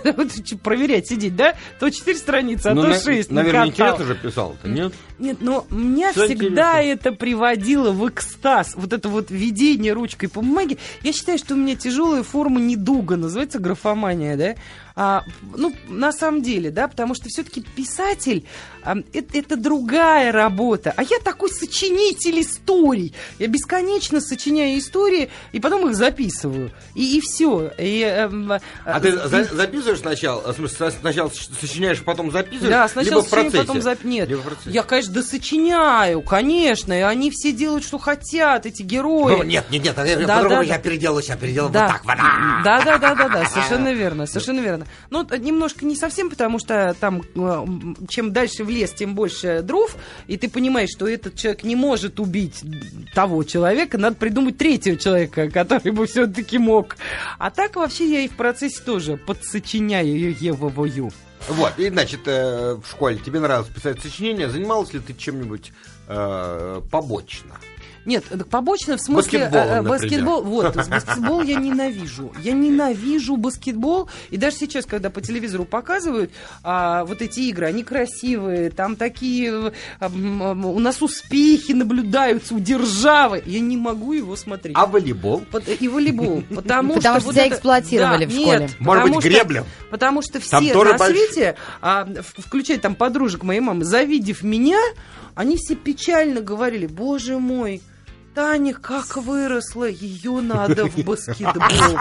[0.63, 1.55] проверять сидеть, да?
[1.81, 3.31] То четыре страницы, а Ну, то шесть.
[3.31, 4.93] Наверное, интересно же писал-то, нет?
[5.19, 7.09] Нет, но меня всегда интересно.
[7.09, 8.75] это приводило в экстаз.
[8.77, 10.79] Вот это вот ведение ручкой по бумаге.
[11.03, 14.55] Я считаю, что у меня тяжелая форма недуга, называется графомания, да?
[15.01, 15.23] А,
[15.57, 18.45] ну, на самом деле, да, потому что все-таки писатель
[18.83, 20.93] а, это, это другая работа.
[20.97, 23.15] А я такой сочинитель историй.
[23.39, 26.73] Я бесконечно сочиняю истории и потом их записываю.
[26.97, 27.71] И, и все.
[27.79, 28.51] И, эм,
[28.85, 30.53] А ты за- записываешь сначала?
[30.53, 31.31] В смысле, сначала
[31.61, 32.73] сочиняешь, потом записываешь?
[32.73, 33.59] Да, сначала либо в процессе?
[33.59, 34.03] потом зап...
[34.03, 34.71] Нет, Либо в процессе.
[34.71, 39.37] я, конечно, досочиняю, конечно, и они все делают, что хотят, эти герои.
[39.37, 39.95] Ну, нет, нет, нет,
[40.27, 40.79] Да, да, я да.
[40.81, 41.87] переделал, я переделал Да.
[41.87, 42.63] вот так, а.
[42.65, 44.87] Да, да, да, да, да, совершенно верно, совершенно верно.
[45.11, 47.67] Ну, немножко не совсем, потому что там, э,
[48.09, 49.97] чем дальше в лес, тем больше дров,
[50.27, 52.63] и ты понимаешь, что этот человек не может убить
[53.15, 56.97] того человека, надо придумать третьего человека, который бы все-таки мог.
[57.39, 60.69] А так вообще я и в процессе тоже подсочиняю его.
[61.49, 65.73] Вот, и, значит, э, в школе тебе нравилось писать сочинения, занималась ли ты чем-нибудь
[66.09, 67.55] э, побочно?
[68.09, 69.41] Нет, побочно в смысле...
[69.41, 69.83] Э, э, например.
[69.83, 72.33] баскетбол, вот, баскетбол я ненавижу.
[72.43, 74.09] Я ненавижу баскетбол.
[74.31, 76.31] И даже сейчас, когда по телевизору показывают
[76.63, 79.73] а, вот эти игры, они красивые, там такие...
[80.01, 83.43] м, у нас успехи наблюдаются у державы.
[83.45, 84.75] Я не могу его смотреть.
[84.75, 85.43] А волейбол?
[85.79, 86.45] И волейбол.
[86.55, 88.71] Потому, Потому что тебя это- эксплуатировали в нет, школе.
[88.79, 89.65] Может быть, что- гребля?
[89.91, 94.79] Потому что Там все тоже на свете, а, включая там подружек моей мамы, завидев меня,
[95.35, 97.83] они все печально говорили, боже мой,
[98.39, 101.99] Таня как выросла, ее надо в баскетбол.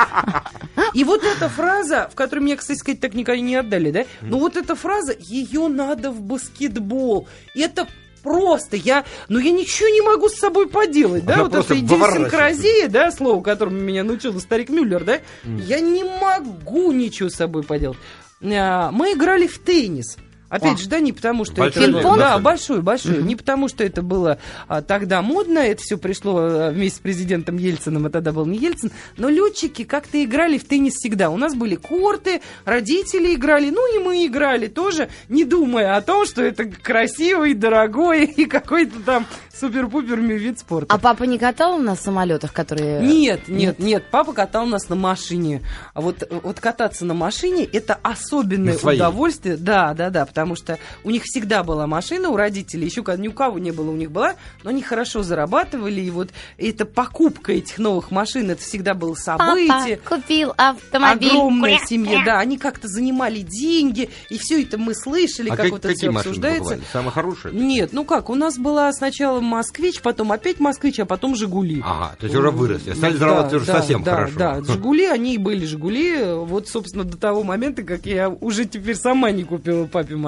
[0.93, 4.05] И вот эта фраза, в которой меня, кстати сказать, так никогда не отдали, да?
[4.21, 7.27] Ну вот эта фраза, ее надо в баскетбол.
[7.55, 7.87] Это
[8.21, 12.87] просто, я, ну я ничего не могу с собой поделать, да, Она вот эта идиосинкразия,
[12.87, 17.97] да, слово, которому меня научил старик Мюллер, да, я не могу ничего с собой поделать.
[18.43, 20.17] А, Мы играли в теннис.
[20.49, 20.77] Опять А.
[20.77, 21.91] же, да, не потому что Большой это...
[21.91, 22.17] Пинг-понг?
[22.17, 23.21] Да, большой, большой.
[23.23, 27.57] Не потому что это было а, тогда модно, это все пришло а, вместе с президентом
[27.57, 28.91] Ельциным, а тогда был не Ельцин.
[29.17, 31.29] Но летчики как-то играли в теннис всегда.
[31.29, 36.25] У нас были корты, родители играли, ну и мы играли тоже, не думая о том,
[36.25, 40.93] что это красивый, дорогой и какой-то там супер-пупер вид спорта.
[40.93, 43.01] А папа не катал на самолетах, которые...
[43.01, 45.61] Нет, нет, нет, папа катал нас на машине.
[45.93, 49.57] А вот, вот кататься на машине это особенное На удовольствие.
[49.57, 53.33] Да, да, да, потому что у них всегда была машина у родителей, еще ни у
[53.33, 57.79] кого не было, у них была, но они хорошо зарабатывали, и вот эта покупка этих
[57.79, 59.97] новых машин, это всегда было событие.
[59.97, 61.29] Папа купил автомобиль.
[61.31, 65.71] Огромная семья, да, они как-то занимали деньги, и все это мы слышали, а как как-
[65.71, 66.59] вот это какие все обсуждается.
[66.59, 66.83] покупали?
[66.93, 67.53] Самые хорошие?
[67.55, 71.81] Нет, ну как, у нас была сначала Москвич, потом опять Москвич, а потом Жигули.
[71.83, 72.93] Ага, то есть уже выросли.
[72.93, 74.37] Стали Да, зарабатывать уже да, совсем да, хорошо.
[74.37, 78.95] Да, Жигули, они и были Жигули, вот, собственно, до того момента, как я уже теперь
[78.95, 80.26] сама не купила папе машину.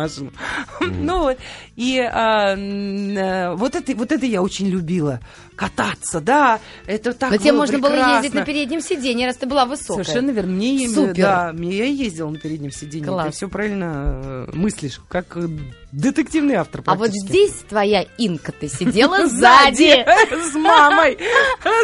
[0.79, 1.37] Ну вот,
[1.75, 5.19] и а, э, вот это вот это я очень любила.
[5.55, 9.65] Кататься, да, это так Но тебе можно было ездить на переднем сиденье, раз ты была
[9.65, 10.05] высокая.
[10.05, 10.53] Совершенно верно.
[10.53, 11.15] Мне, Супер.
[11.15, 13.07] Да, я ездила на переднем сиденье.
[13.07, 13.27] Класс.
[13.27, 15.47] Ты все правильно э, мыслишь, как э,
[15.91, 20.05] детективный автор А вот здесь твоя инка ты сидела сзади.
[20.31, 21.17] С мамой.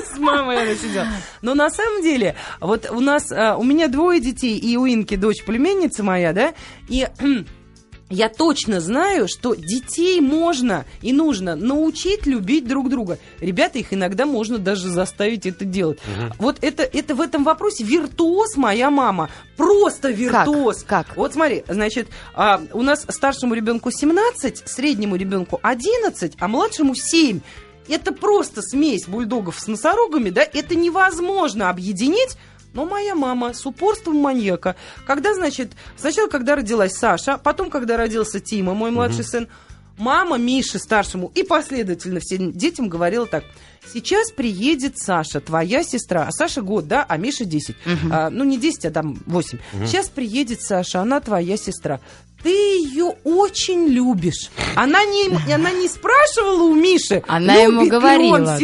[0.05, 1.07] С мамой она сидела.
[1.41, 5.43] Но на самом деле, вот у нас, у меня двое детей, и у Инки дочь
[5.43, 6.53] племенница моя, да,
[6.87, 7.07] и
[8.09, 13.17] я точно знаю, что детей можно и нужно научить любить друг друга.
[13.39, 15.99] Ребята, их иногда можно даже заставить это делать.
[16.37, 19.29] Вот это, это в этом вопросе виртуоз моя мама.
[19.57, 20.83] Просто виртуоз.
[20.83, 21.17] Как?
[21.17, 27.39] Вот смотри, значит, а, у нас старшему ребенку 17, среднему ребенку 11, а младшему 7.
[27.87, 30.41] Это просто смесь бульдогов с носорогами, да?
[30.41, 32.37] Это невозможно объединить.
[32.75, 34.75] Но моя мама с упорством маньяка,
[35.07, 39.47] когда, значит, сначала, когда родилась Саша, потом, когда родился Тима, мой младший сын,
[39.97, 43.45] мама Мише старшему и последовательно всем детям говорила так.
[43.93, 46.25] Сейчас приедет Саша, твоя сестра.
[46.27, 47.75] А Саша год, да, а Миша 10.
[48.11, 49.59] А, ну, не 10, а там 8.
[49.85, 52.01] Сейчас приедет Саша, она твоя сестра.
[52.43, 54.49] Ты ее очень любишь.
[54.75, 58.57] Она не, она не спрашивала у Миши, Она ему любит ли говорила, он да.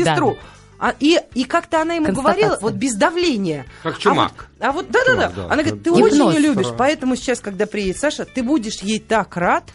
[0.82, 3.68] А, и, и как-то она ему говорила, вот без давления.
[3.84, 4.50] Как чумак.
[4.60, 5.30] А вот, а вот да-да-да.
[5.30, 5.46] Чумак, да.
[5.46, 6.12] Она говорит, ты Гипноз.
[6.12, 9.66] очень ее любишь, поэтому сейчас, когда приедет Саша, ты будешь ей так рад,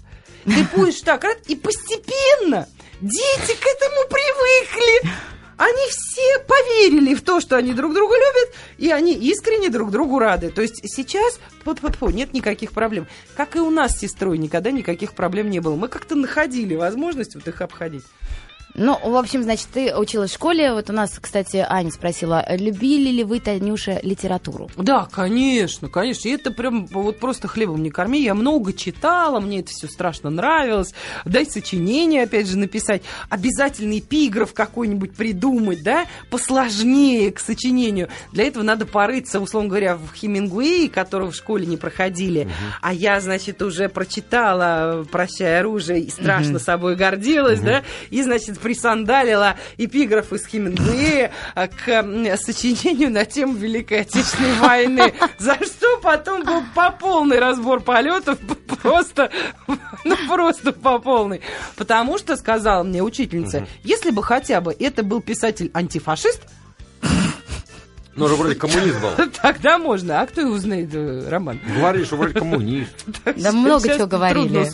[0.44, 2.66] ты будешь так рад, и постепенно
[3.00, 5.12] дети к этому привыкли.
[5.56, 10.18] Они все поверили в то, что они друг друга любят, и они искренне друг другу
[10.18, 10.50] рады.
[10.50, 13.06] То есть сейчас вот, вот, вот, нет никаких проблем.
[13.36, 15.76] Как и у нас с сестрой никогда никаких проблем не было.
[15.76, 18.04] Мы как-то находили возможность вот их обходить.
[18.78, 20.72] Ну, в общем, значит, ты училась в школе.
[20.72, 24.70] Вот у нас, кстати, Аня спросила, любили ли вы, Танюша, литературу?
[24.76, 26.28] Да, конечно, конечно.
[26.28, 28.22] И это прям вот просто хлебом не корми.
[28.22, 30.92] Я много читала, мне это все страшно нравилось.
[31.24, 33.02] Дай сочинение, опять же, написать.
[33.30, 38.08] Обязательный эпиграф какой-нибудь придумать, да, посложнее к сочинению.
[38.32, 42.48] Для этого надо порыться, условно говоря, в Хемингуэе, которого в школе не проходили.
[42.82, 49.54] А я, значит, уже прочитала «Прощай оружие» и страшно собой гордилась, да, и, значит, присандалила
[49.78, 56.64] эпиграф из Хемингуэя а, к сочинению на тему Великой Отечественной войны, за что потом был
[56.74, 58.40] по полный разбор полетов,
[58.82, 59.30] просто,
[60.04, 61.42] ну просто по полной.
[61.76, 66.42] Потому что, сказала мне учительница, если бы хотя бы это был писатель-антифашист,
[68.16, 69.10] Ну, уже вроде коммунист был.
[69.42, 70.20] тогда можно.
[70.22, 71.60] А кто его знает, э, Роман?
[71.76, 72.90] Говоришь, что вроде коммунист.
[73.36, 74.70] Да много чего говорили.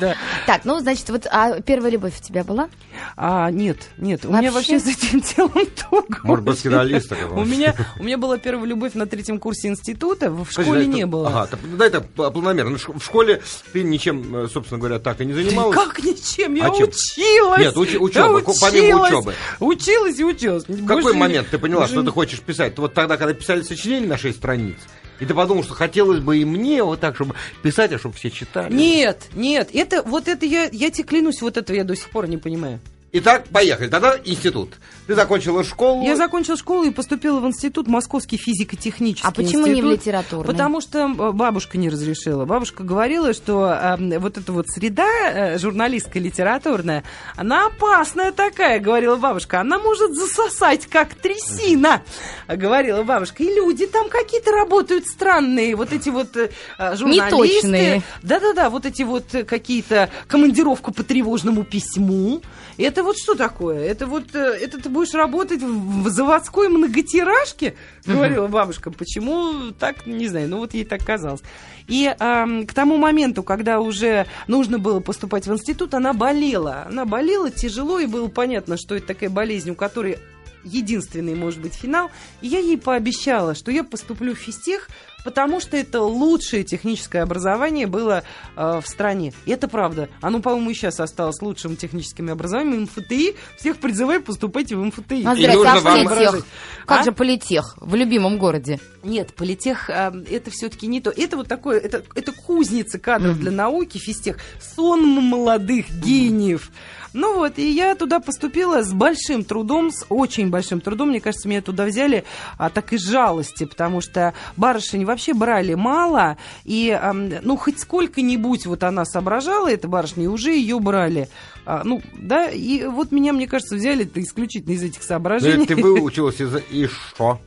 [0.00, 0.14] Да.
[0.46, 2.68] Так, ну, значит, вот а первая любовь у тебя была?
[3.16, 4.78] А, нет, нет, у меня Вообще?
[4.78, 6.18] с этим делом туго.
[6.22, 7.12] Может, баскетболист.
[7.32, 11.06] У меня, у меня была первая любовь на третьем курсе института, в школе дай не
[11.06, 11.28] было.
[11.28, 12.76] Ага, так, дай так пл- планомерно.
[12.86, 13.40] Ну, В школе
[13.72, 15.74] ты ничем, э, собственно говоря, так и не занималась.
[15.76, 16.54] Как ничем?
[16.54, 17.60] Я А училась.
[17.60, 19.12] Нет, учеба, помимо училась.
[19.12, 19.34] учебы.
[19.60, 20.64] Училась и училась.
[20.68, 22.73] В какой момент ты поняла, что ты хочешь писать?
[22.78, 24.76] Вот тогда, когда писали сочинение на 6 страниц,
[25.20, 28.30] и ты подумал, что хотелось бы и мне вот так, чтобы писать, а чтобы все
[28.30, 28.72] читали.
[28.72, 32.28] Нет, нет, это вот это я, я тебе клянусь, вот этого я до сих пор
[32.28, 32.80] не понимаю.
[33.16, 33.88] Итак, поехали.
[33.88, 34.74] Тогда институт.
[35.06, 36.02] Ты закончила школу.
[36.02, 40.00] Я закончила школу и поступила в институт Московский физико-технический А почему не в институт.
[40.00, 40.46] литературный?
[40.52, 42.44] Потому что э, бабушка не разрешила.
[42.44, 47.04] Бабушка говорила, что э, вот эта вот среда э, журналистская, литературная,
[47.36, 49.60] она опасная такая, говорила бабушка.
[49.60, 52.02] Она может засосать, как трясина,
[52.48, 53.44] говорила бабушка.
[53.44, 56.50] И люди там какие-то работают странные, вот эти вот э,
[56.96, 57.36] журналисты.
[57.36, 58.02] Неточные.
[58.24, 62.42] Да-да-да, вот эти вот э, какие-то командировка по тревожному письму.
[62.76, 63.84] Это вот что такое?
[63.84, 68.90] Это вот, э, это ты будешь работать в заводской многотиражке, говорила бабушка.
[68.90, 71.42] Почему так, не знаю, ну вот ей так казалось.
[71.86, 76.84] И ам, к тому моменту, когда уже нужно было поступать в институт, она болела.
[76.88, 80.18] Она болела тяжело, и было понятно, что это такая болезнь, у которой
[80.64, 82.10] единственный может быть финал.
[82.40, 84.88] И я ей пообещала, что я поступлю в физтех,
[85.24, 88.22] потому что это лучшее техническое образование было
[88.56, 89.32] э, в стране.
[89.46, 90.08] И это правда.
[90.20, 92.82] Оно, по-моему, и сейчас осталось лучшим техническим образованием.
[92.82, 93.34] МФТИ.
[93.58, 95.24] Всех призываю, поступайте в МФТИ.
[95.26, 96.46] А И нужно а вам- политех?
[96.86, 97.04] Как А?
[97.04, 98.78] же политех в любимом городе?
[99.02, 101.10] Нет, политех а, это все-таки не то.
[101.10, 104.38] Это вот такое, это, это кузница кадров для науки, физтех,
[104.74, 106.70] сон молодых гениев.
[107.12, 111.10] Ну вот, и я туда поступила с большим трудом, с очень большим трудом.
[111.10, 112.24] Мне кажется, меня туда взяли
[112.58, 116.98] а, так из жалости, потому что барышень вообще брали мало, и,
[117.42, 121.28] ну, хоть сколько-нибудь вот она соображала, эта барышня, и уже ее брали.
[121.66, 125.64] А, ну, да, и вот меня, мне кажется, взяли-то исключительно из этих Ну, соображений.
[125.64, 126.54] это ты выучилась из...
[126.70, 127.40] И что?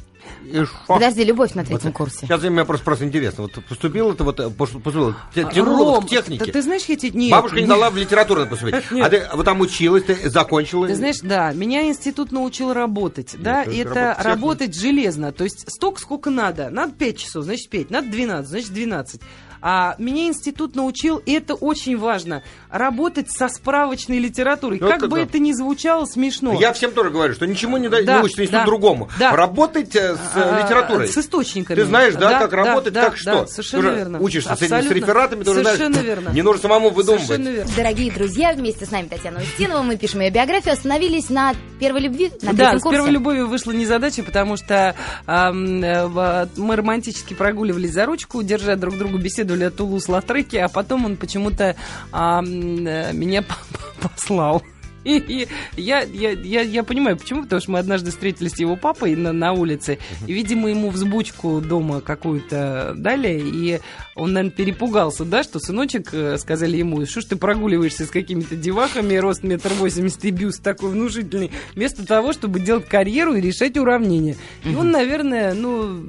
[0.46, 0.72] И шо?
[0.88, 2.20] Подожди, любовь на третьем Вот курсе.
[2.26, 3.44] Сейчас мне просто, просто интересно.
[3.44, 6.46] Вот поступил это вот, э, пош- поступил, те- А, тянуло вот Ром, к технике.
[6.46, 7.20] да ты знаешь, я тебе...
[7.20, 7.70] Нет, Бабушка не нет.
[7.70, 8.76] дала в литературу поступить.
[9.02, 10.88] А ты вот там училась, ты закончила.
[10.88, 15.32] Ты знаешь, да, меня институт научил работать, да, то и есть это работать работать, железно,
[15.32, 16.70] то есть столько, сколько надо.
[16.70, 19.22] Надо 5 часов, значит 5, надо 12, значит 12.
[19.60, 24.78] А меня институт научил, и это очень важно, работать со справочной литературой.
[24.80, 25.24] Ну, как это бы да.
[25.24, 26.54] это ни звучало смешно.
[26.60, 29.10] Я всем тоже говорю, что ничему не, да, Да, не учится институт да, другому.
[29.20, 29.36] да.
[29.36, 31.08] Работать э, с э, А, литературой.
[31.08, 31.76] С источниками.
[31.76, 33.48] Ты знаешь, да, как работать, да, как да, что.
[33.48, 34.20] совершенно Ты уже верно.
[34.20, 34.96] Учишься с этими с Абсолютно.
[34.96, 36.30] рефератами, ты уже знаешь, Совершенно верно.
[36.30, 37.26] не нужно самому выдумывать.
[37.28, 37.72] Совершенно верно.
[37.76, 42.32] Дорогие друзья, вместе с нами Татьяна Устинова, мы пишем ее биографию, остановились на первой любви,
[42.42, 42.98] на Да, третьем с курсе.
[42.98, 44.96] первой любовью вышла незадача, потому что
[45.28, 51.18] э, мы романтически прогуливались за ручку, держа друг другу, беседовали о Тулус-Латреке, а потом он
[51.18, 51.76] почему-то
[52.14, 53.56] э, меня по-
[54.02, 54.64] по- послал.
[55.08, 59.16] И, я, я, я, я понимаю, почему, потому что мы однажды встретились с его папой
[59.16, 63.80] на, на улице, и, видимо, ему взбучку дома какую-то дали, и
[64.16, 68.56] он, наверное, перепугался, да, что сыночек, э, сказали ему, что ж ты прогуливаешься с какими-то
[68.56, 73.78] девахами, рост метр восемьдесят и бюст такой внушительный, вместо того, чтобы делать карьеру и решать
[73.78, 74.36] уравнения.
[74.66, 76.06] И он, наверное, ну,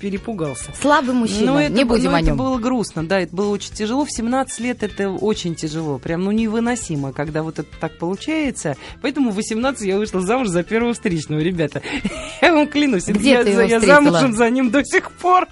[0.00, 0.70] перепугался.
[0.80, 2.36] Слабый мужчина, Ну, это, не будем ну, о это нем.
[2.36, 4.04] было грустно, да, это было очень тяжело.
[4.04, 8.76] В 17 лет это очень тяжело, прям, ну, невыносимо, когда вот это так получается.
[9.02, 11.82] Поэтому в 18 я вышла замуж за первого встречного, ребята.
[12.40, 14.10] Я вам клянусь, Где я, ты его я встретила?
[14.10, 15.46] замужем за ним до сих пор.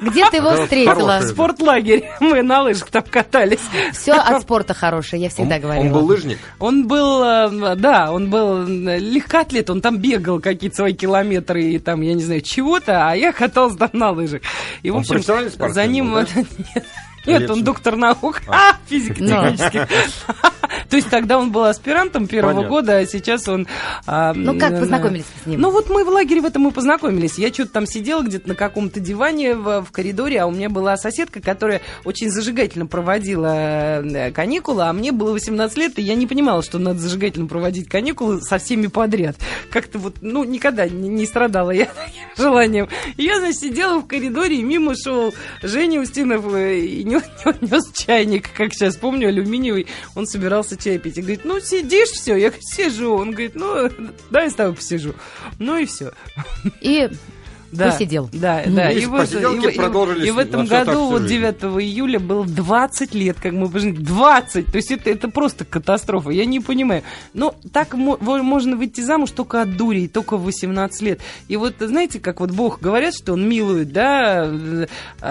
[0.00, 1.20] Где ты его встретила?
[1.22, 3.60] Спортлагерь, мы на лыжах там катались.
[3.92, 5.84] Все от спорта хорошее, я всегда он, говорила.
[5.84, 6.38] он был лыжник.
[6.58, 11.78] Он был, э, да, он был э, легкоатлет, он там бегал какие-то свои километры и
[11.78, 14.42] там, я не знаю, чего-то, а я каталась там на лыжах.
[14.82, 16.12] И, в общем, за ним...
[16.12, 16.26] да?
[17.26, 19.88] Нет, он доктор наук, а, физико-технических.
[20.88, 22.68] То есть тогда он был аспирантом первого Понятно.
[22.68, 23.66] года, а сейчас он...
[24.06, 25.60] а, Ну, как познакомились с ним?
[25.60, 27.38] Ну, вот мы в лагере в этом и познакомились.
[27.38, 30.96] Я что-то там сидела где-то на каком-то диване в, в коридоре, а у меня была
[30.96, 36.26] соседка, которая очень зажигательно проводила э, каникулы, а мне было 18 лет, и я не
[36.26, 39.36] понимала, что надо зажигательно проводить каникулы со всеми подряд.
[39.70, 42.88] Как-то вот, ну, никогда не, не страдала я таким желанием.
[43.16, 47.24] И я, значит, сидела в коридоре, и мимо шел Женя Устинов э, и нес,
[47.60, 49.86] нес чайник, как сейчас помню, алюминиевый.
[50.14, 51.18] Он собирался чай пить.
[51.18, 52.36] И говорит, ну, сидишь, все.
[52.36, 53.14] Я сижу.
[53.14, 53.90] Он говорит, ну,
[54.30, 55.14] дай я с тобой посижу.
[55.58, 56.12] Ну и все.
[56.80, 57.08] И
[57.72, 58.28] Да, Посидел.
[58.32, 58.90] Да, да.
[58.90, 61.34] И, вот, посиделки и, и- продолжились и в этом так году, вот жизнь.
[61.34, 64.00] 9 июля, было 20 лет, как мы поженились.
[64.06, 64.66] 20!
[64.66, 66.30] То есть это, это просто катастрофа.
[66.30, 67.02] Я не понимаю.
[67.32, 71.20] Но так мо- во- можно выйти замуж только от дури, только в 18 лет.
[71.48, 74.86] И вот, знаете, как вот Бог говорят, что Он милует, да, э,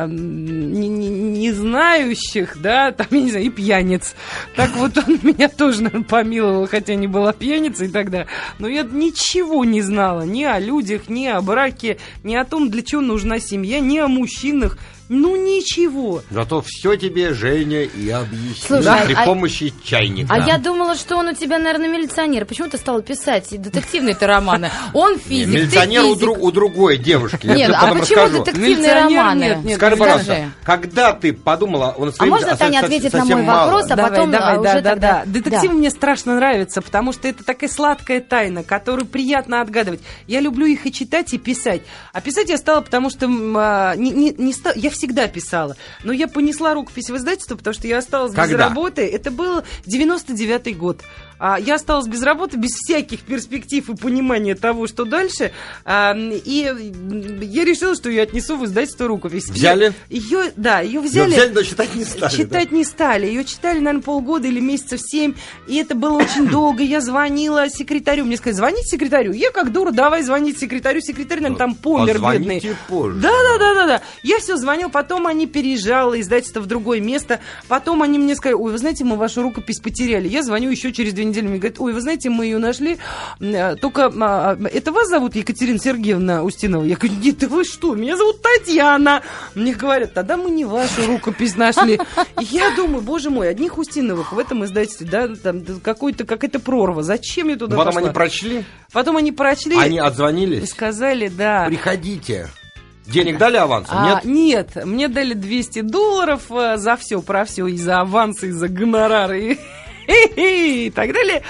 [0.08, 4.16] не, не- не знающих, да, там, я не знаю, и пьяниц.
[4.56, 8.28] Так вот Он меня тоже, наверное, помиловал, хотя не была пьяницей тогда.
[8.60, 11.98] Но я ничего не знала ни о людях, ни о браке,
[12.30, 14.78] ни о том, для чего нужна семья, ни о мужчинах.
[15.10, 16.22] Ну, ничего.
[16.30, 20.32] Зато все тебе Женя и объяснил Слушай, при а- помощи чайника.
[20.34, 22.46] А я думала, что он у тебя, наверное, милиционер.
[22.46, 24.70] Почему ты стал писать детективные-то романы?
[24.94, 26.28] Он физик, милиционер ты у, физик.
[26.30, 27.48] дру- у другой девушки.
[27.48, 28.38] Я Нет, тебе а потом почему расскажу.
[28.44, 29.40] детективные Милиционер романы?
[29.44, 30.12] нет, нет, Скажи, Скажи.
[30.12, 34.32] пожалуйста, когда ты подумала, он А можно Таня ответит на мой вопрос, а давай, потом,
[34.32, 35.32] давай, а, да, уже да, тогда- да.
[35.32, 40.02] Детективы мне страшно нравятся, потому что это такая сладкая тайна, которую приятно отгадывать.
[40.28, 41.82] Я люблю их и читать, и писать.
[42.14, 45.76] А писать я стала, потому что м, а, не, не, не ста- я всегда писала.
[46.04, 48.68] Но я понесла рукопись в издательство, потому что я осталась без Когда?
[48.68, 49.08] работы.
[49.08, 51.02] Это был 99-й год.
[51.40, 55.52] А, я осталась без работы, без всяких перспектив и понимания того, что дальше.
[55.86, 56.92] А, и
[57.42, 59.50] я решила, что я отнесу в издательство рукопись.
[59.50, 59.94] Взяли?
[60.10, 61.32] Ее, да, ее взяли.
[61.32, 62.36] взяли, но читать не стали.
[62.36, 63.28] Читать не стали.
[63.28, 65.34] Ее читали, наверное, полгода или месяцев семь.
[65.68, 66.84] И это было очень долго.
[66.84, 68.26] Я звонила секретарю.
[68.26, 69.32] Мне сказали, звонить секретарю.
[69.32, 71.00] Я как дура, давай звонить секретарю.
[71.00, 72.62] Секретарь, наверное, там помер, бедный.
[72.90, 73.20] Позже.
[73.22, 74.02] Да, да, да, да, да.
[74.24, 77.40] Я все звонил, потом они переезжало издательство в другое место.
[77.70, 80.28] Потом они мне сказали, ой, вы знаете, мы вашу рукопись потеряли.
[80.28, 82.98] Я звоню еще через две недели, мне говорят, ой, вы знаете, мы ее нашли.
[83.40, 86.84] Э, Только а, это вас зовут Екатерина Сергеевна Устинова?
[86.84, 89.22] Я говорю, нет, да вы что, меня зовут Татьяна.
[89.56, 92.00] Мне говорят, тогда мы не вашу рукопись нашли.
[92.40, 97.04] И я думаю, боже мой, одних Устиновых в этом издательстве, да, там какой-то, какая-то прорва.
[97.04, 98.02] Зачем я туда Потом пошла?
[98.08, 100.70] они прочли, Потом они прочли они и отзвонились.
[100.70, 101.66] сказали, да.
[101.68, 102.50] Приходите.
[103.08, 103.98] Денег дали авансом?
[103.98, 104.26] А, Нет?
[104.26, 108.68] нет, мне дали 200 долларов э, за все, про все, и за авансы, и за
[108.68, 109.58] гонорары,
[110.10, 111.44] и, и так далее.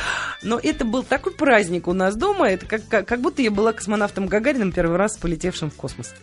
[0.44, 3.74] Но это был такой праздник у нас дома, это как, как, как будто я была
[3.74, 6.14] космонавтом Гагарином первый раз полетевшим в космос.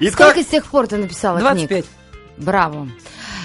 [0.00, 1.68] Итак, Сколько с тех пор ты написала 25.
[1.68, 1.86] книг?
[2.36, 2.88] Браво.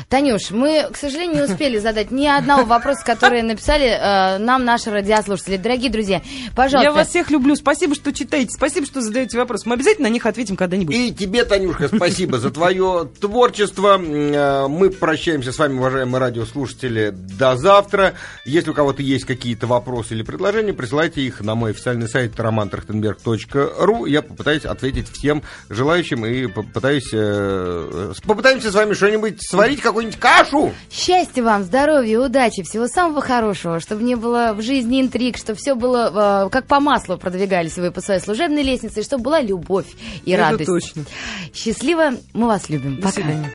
[0.09, 4.89] Танюш, мы, к сожалению, не успели задать ни одного вопроса, которые написали э, нам наши
[4.89, 5.57] радиослушатели.
[5.57, 6.21] Дорогие друзья,
[6.55, 6.89] пожалуйста.
[6.89, 7.57] Я вас всех люблю.
[7.57, 8.51] Спасибо, что читаете.
[8.51, 9.67] Спасибо, что задаете вопросы.
[9.67, 10.95] Мы обязательно на них ответим когда-нибудь.
[10.95, 13.99] И тебе, Танюшка, спасибо за твое творчество.
[14.01, 18.13] Э, Мы прощаемся с вами, уважаемые радиослушатели, до завтра.
[18.45, 24.07] Если у кого-то есть какие-то вопросы или предложения, присылайте их на мой официальный сайт romantrachtenberg.ru.
[24.09, 30.73] Я попытаюсь ответить всем желающим и попытаюсь, э, попытаемся с вами что-нибудь сварить, какую-нибудь кашу.
[30.91, 35.73] Счастья вам, здоровья, удачи, всего самого хорошего, чтобы не было в жизни интриг, чтобы все
[35.75, 39.87] было э, как по маслу продвигались вы по своей служебной лестнице, и чтобы была любовь
[40.25, 40.65] и Это радость.
[40.67, 41.05] точно.
[41.53, 42.97] Счастливо, мы вас любим.
[42.97, 43.13] До Пока.
[43.13, 43.45] свидания.